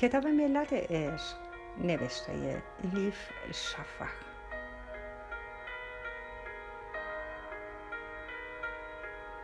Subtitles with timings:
[0.00, 1.36] کتاب ملت عشق
[1.78, 4.06] نوشته لیف شفق.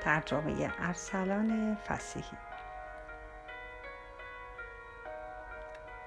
[0.00, 2.36] ترجمه ارسلان فسیحی.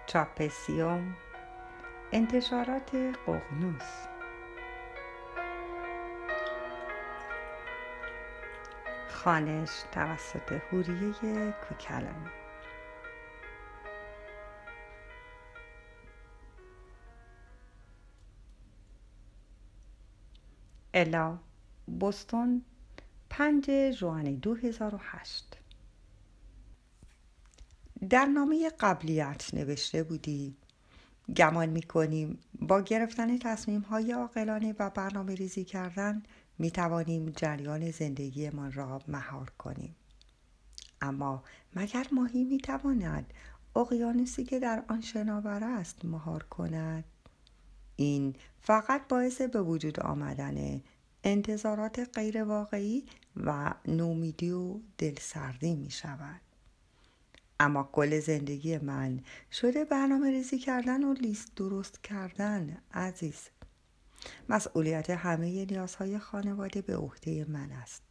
[0.05, 1.15] چاپ سیوم
[2.11, 2.95] انتشارات
[3.25, 4.07] قغنوس.
[9.09, 12.40] خانش توسط هوریه کوکلانی
[20.93, 21.37] الا.
[21.99, 22.61] بوستون
[23.29, 25.57] پنج جوان 2008
[28.09, 30.55] در نامه قبلیت نوشته بودی
[31.35, 36.23] گمان می با گرفتن تصمیم های عاقلانه و برنامه ریزی کردن
[36.57, 39.95] می توانیم جریان زندگیمان را مهار کنیم.
[41.01, 41.43] اما
[41.75, 43.33] مگر ماهی می تواند
[43.75, 47.03] اقیانوسی که در آن شناور است مهار کند؟
[48.01, 50.81] این فقط باعث به وجود آمدن
[51.23, 56.41] انتظارات غیر واقعی و نومیدی و دلسردی می شود.
[57.59, 59.19] اما کل زندگی من
[59.51, 63.39] شده برنامه ریزی کردن و لیست درست کردن عزیز.
[64.49, 68.01] مسئولیت همه نیازهای خانواده به عهده من است.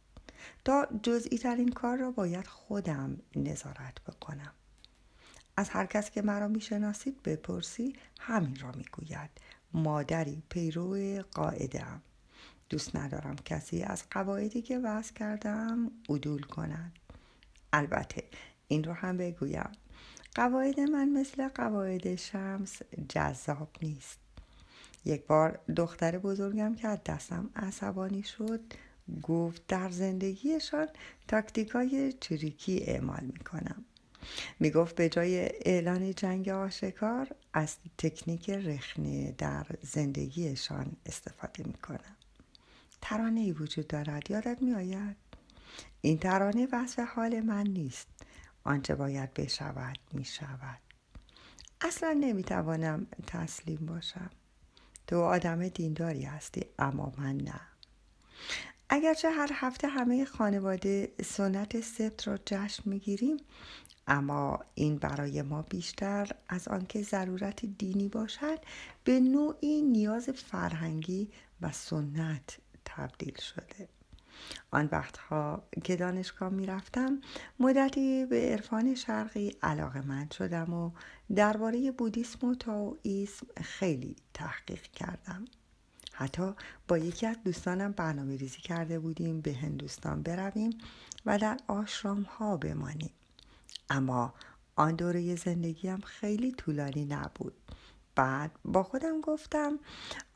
[0.65, 4.53] تا جزئی ترین کار را باید خودم نظارت بکنم.
[5.57, 9.29] از هر کس که مرا می‌شناسید بپرسی همین را می‌گوید.
[9.73, 11.85] مادری پیرو قاعده
[12.69, 16.99] دوست ندارم کسی از قواعدی که وضع کردم عدول کند.
[17.73, 18.23] البته
[18.67, 19.69] این رو هم بگویم.
[20.35, 24.19] قواعد من مثل قواعد شمس جذاب نیست.
[25.05, 28.61] یک بار دختر بزرگم که از دستم عصبانی شد
[29.21, 30.87] گفت در زندگیشان
[31.27, 33.85] تاکتیکای چریکی اعمال می‌کنم.
[34.59, 42.15] می‌گفت به جای اعلان جنگ آشکار از تکنیک رخنه در زندگیشان استفاده می‌کنم.
[43.01, 45.15] ترانه ای وجود دارد یادت میآید؟
[46.01, 48.07] این ترانه وصف حال من نیست.
[48.63, 50.79] آنچه باید بشود می‌شود.
[51.81, 54.29] اصلا نمی‌توانم تسلیم باشم.
[55.07, 57.61] تو آدم دینداری هستی اما من نه.
[58.93, 63.37] اگرچه هر هفته همه خانواده سنت سبت را جشن می‌گیریم
[64.07, 68.59] اما این برای ما بیشتر از آنکه ضرورت دینی باشد
[69.03, 71.29] به نوعی نیاز فرهنگی
[71.61, 73.87] و سنت تبدیل شده.
[74.71, 77.21] آن وقتها که دانشگاه می رفتم
[77.59, 80.91] مدتی به عرفان شرقی علاقه من شدم و
[81.35, 85.45] درباره بودیسم و تاویسم خیلی تحقیق کردم.
[86.21, 86.53] حتی
[86.87, 90.77] با یکی از دوستانم برنامه ریزی کرده بودیم به هندوستان برویم
[91.25, 93.11] و در آشرام ها بمانیم.
[93.89, 94.33] اما
[94.75, 97.53] آن دوره زندگیم خیلی طولانی نبود.
[98.15, 99.79] بعد با خودم گفتم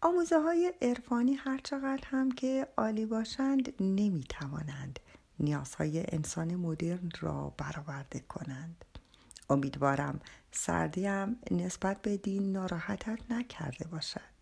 [0.02, 5.00] آموزه های عرفانی هر چقدر هم که عالی باشند نمی توانند
[5.40, 8.86] نیازهای انسان مدرن را برآورده کنند.
[9.50, 10.20] امیدوارم
[10.52, 14.35] سردیم نسبت به دین ناراحتت نکرده باشد.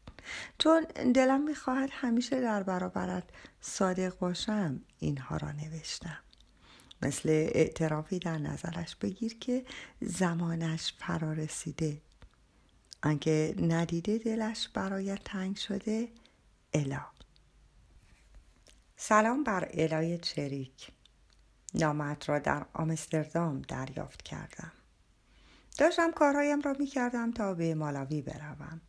[0.58, 0.84] چون
[1.16, 3.24] دلم می‌خواهد همیشه در برابرت
[3.62, 6.20] صادق باشم اینها را نوشتم.
[7.02, 9.66] مثل اعترافی در نظرش بگیر که
[10.02, 12.02] زمانش فرا رسیده
[13.04, 16.10] آنکه ندیده دلش برای تنگ شده
[16.74, 17.06] الا.
[18.96, 20.92] سلام بر الای چریک.
[21.74, 24.72] نامت را در آمستردام دریافت کردم.
[25.78, 28.82] داشتم کارهایم را می کردم تا به مالاوی بروم.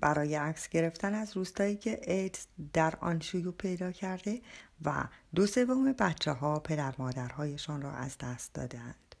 [0.00, 4.40] برای عکس گرفتن از روستایی که ایدز در آن شیوع پیدا کرده
[4.84, 9.14] و دو سوم بچه ها پدر مادرهایشان را از دست دادند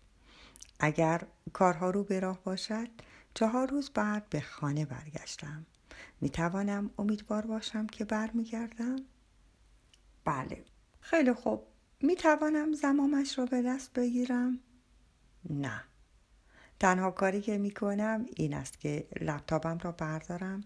[0.80, 2.88] اگر کارها رو به راه باشد
[3.34, 5.66] چهار روز بعد به خانه برگشتم.
[6.20, 8.96] می توانم امیدوار باشم که برمیگردم؟
[10.24, 10.64] بله.
[11.00, 11.66] خیلی خوب.
[12.00, 14.60] می توانم زمامش را به دست بگیرم؟
[15.50, 15.84] نه.
[16.80, 20.64] تنها کاری که می کنم این است که لپتاپم را بردارم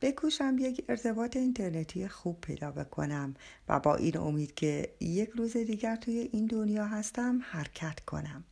[0.00, 3.34] بکوشم یک ارتباط اینترنتی خوب پیدا بکنم
[3.68, 8.44] و با این امید که یک روز دیگر توی این دنیا هستم حرکت کنم.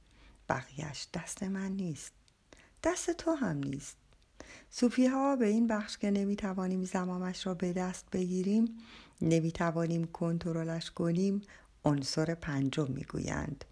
[0.49, 2.13] بقیهش دست من نیست.
[2.85, 3.97] دست تو هم نیست.
[4.71, 8.79] صوفی ها به این بخش که نمی‌توانیم زمامش را به دست بگیریم
[9.21, 11.43] نمی‌توانیم کنترلش کنیم
[11.85, 13.65] عنصر پنجم می‌گویند.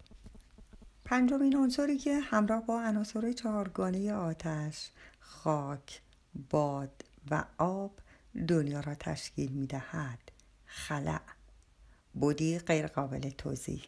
[1.09, 4.89] پنجمین عنصری که همراه با عناصر چهارگانه آتش
[5.19, 6.01] خاک
[6.49, 7.99] باد و آب
[8.47, 10.19] دنیا را تشکیل می دهد
[10.65, 11.21] خلع.
[12.13, 13.83] بودی غیر قابل توضیح.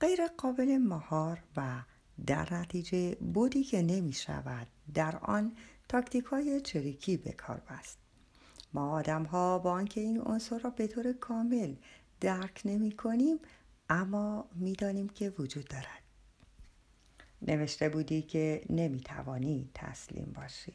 [0.00, 1.82] غیر قابل مهار و
[2.26, 5.56] در نتیجه بودی که نمی شود در آن
[5.88, 7.98] تاکتیک های چریکی به کار بست.
[8.72, 11.74] ما آدم ها با آنکه این عنصر را به طور کامل
[12.20, 13.38] درک نمی کنیم
[13.88, 16.01] اما می‌دانیم که وجود دارد.
[17.46, 20.74] نوشته بودی که نمی توانی تسلیم باشی.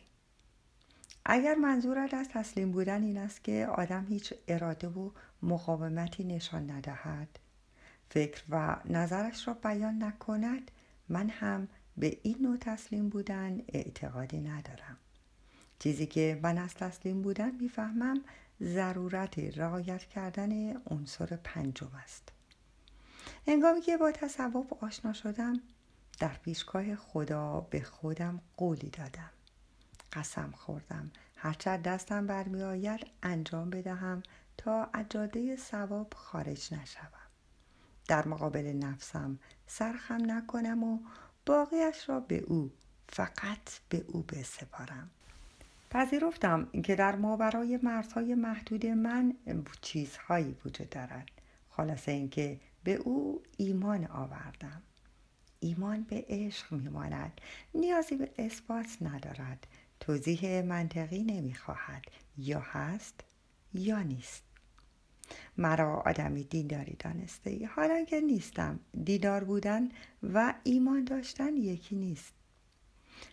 [1.25, 5.11] اگر منظورت از تسلیم بودن این است که آدم هیچ اراده و
[5.41, 7.39] مقاومتی نشان ندهد
[8.09, 10.71] فکر و نظرش را بیان نکند
[11.09, 11.67] من هم
[11.97, 14.97] به این نوع تسلیم بودن اعتقادی ندارم.
[15.79, 18.21] چیزی که من از تسلیم بودن می‌فهمم
[18.61, 22.31] ضرورت رعایت کردن عنصر پنجم است.
[23.47, 25.61] هنگامی که با تصوف آشنا شدم
[26.19, 29.29] در پیشگاه خدا به خودم قولی دادم.
[30.13, 31.11] قسم خوردم.
[31.35, 34.23] هرچه دستم برمی آید انجام بدهم
[34.57, 37.27] تا اجاده ثواب خارج نشوم.
[38.07, 40.99] در مقابل نفسم سرخم نکنم و
[41.45, 42.71] باقیش را به او
[43.09, 45.09] فقط به او بسپارم.
[45.89, 49.33] پذیرفتم که در ماورای مرزهای محدود من
[49.81, 51.27] چیزهایی وجود دارد.
[51.69, 54.81] خلاصه اینکه به او ایمان آوردم.
[55.59, 57.41] ایمان به عشق میماند.
[57.73, 59.67] نیازی به اثبات ندارد.
[59.99, 62.05] توضیح منطقی نمی‌خواهد.
[62.37, 63.23] یا هست
[63.73, 64.43] یا نیست.
[65.57, 69.89] مرا آدمی دینداری دانسته حالا که نیستم دیدار بودن
[70.23, 72.33] و ایمان داشتن یکی نیست.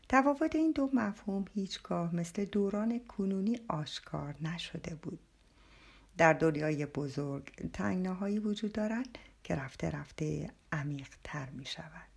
[0.08, 5.18] تفاوت این دو مفهوم هیچگاه مثل دوران کنونی آشکار نشده بود.
[6.18, 12.13] در دنیای بزرگ تنگناهایی وجود دارد که رفته رفته عمیق تر می شود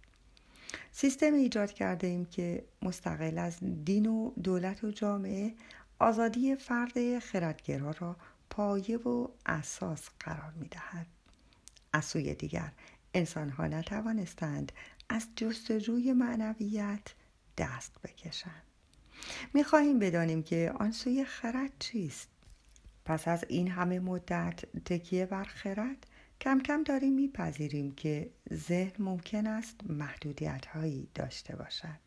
[1.00, 5.54] سیستم ایجاد کرده ایم که مستقل از دین و دولت و جامعه
[6.00, 8.16] آزادی فرد خردگرا را
[8.50, 11.08] پایه و اساس قرار می دهد.
[11.94, 12.72] از سوی دیگر
[13.14, 14.72] انسان ها نتوانستند
[15.10, 17.14] از جستجوی معنویت
[17.58, 18.64] دست بکشند.
[19.54, 22.30] می خواهیم بدانیم که آن سوی خرد چیست؟
[23.06, 26.08] پس از این همه مدت تکیه بر خرد
[26.42, 32.00] کم کم داریم میپذیریم که ذهن ممکن است محدودیت هایی داشته باشد.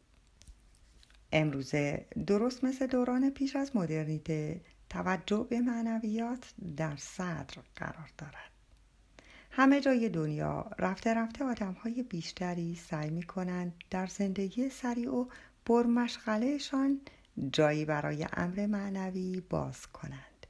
[1.32, 4.60] امروزه درست مثل دوران پیش از مدرنیته
[4.90, 8.50] توجه به معنویات در صدر قرار دارد.
[9.50, 15.26] همه جای دنیا رفته رفته آدم های بیشتری سعی می کنند در زندگی سریع و
[15.66, 17.00] پرمشغلهشان
[17.52, 20.46] جایی برای امر معنوی باز کنند.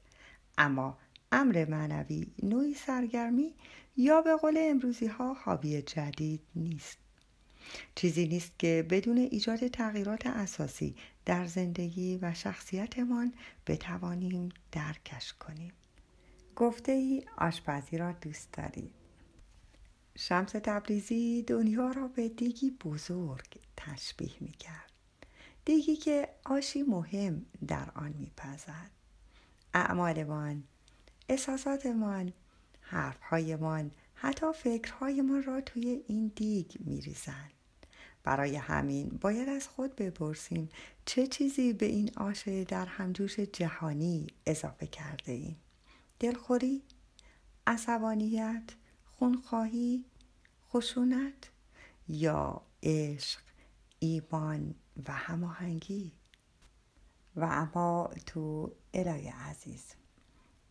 [0.58, 0.98] اما
[1.32, 3.54] امر معنوی نوعی سرگرمی
[3.96, 6.98] یا به قول امروزی ها حابی جدید نیست.
[7.94, 13.34] چیزی نیست که بدون ایجاد تغییرات اساسی در زندگی و شخصیتمان
[13.66, 15.72] بتوانیم درکش کنیم.
[16.56, 18.94] گفته ای آشپزی را دوست دارید.
[20.18, 24.92] شمس تبریزی دنیا را به دیگی بزرگ تشبیه می کرد
[25.64, 28.90] دیگی که آشی مهم در آن میپزد.
[29.74, 30.64] اعمالمان
[31.30, 32.32] احساساتمان
[32.80, 37.52] حرفهایمان حتی فکرهایمان را توی این دیگ میریزند.
[38.22, 40.68] برای همین باید از خود بپرسیم
[41.04, 45.56] چه چیزی به این آش در همجوش جهانی اضافه کرده ایم.
[46.18, 46.82] دلخوری
[47.66, 48.70] عصبانیت
[49.04, 50.04] خونخواهی
[50.68, 51.50] خشونت
[52.08, 53.40] یا عشق
[53.98, 54.74] ایمان
[55.08, 56.12] و هماهنگی.
[57.36, 59.99] و اما تو الهی عزیز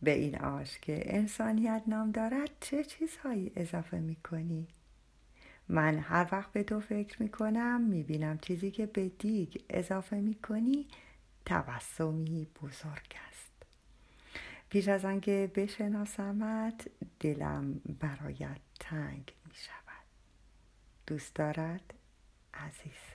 [0.02, 4.66] به این آش که انسانیت نام دارد چه چیزهایی اضافه می کنی؟
[5.68, 10.16] من هر وقت به تو فکر می کنم می بینم چیزی که به دیگ اضافه
[10.16, 10.86] می کنی
[11.46, 13.52] تبسمی بزرگ است.
[14.70, 16.88] پیش از آنکه بشناسمت
[17.20, 20.04] دلم برایت تنگ می شود
[21.06, 21.94] دوست دارد؟
[22.54, 23.10] عزیز.